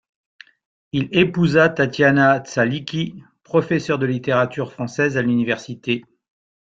Il 0.93 1.09
épousa 1.15 1.69
Tatiana 1.69 2.39
Tsaliki, 2.39 3.21
professeur 3.43 3.99
de 3.99 4.07
littérature 4.07 4.73
française 4.73 5.15
à 5.15 5.21
l'université. 5.21 6.03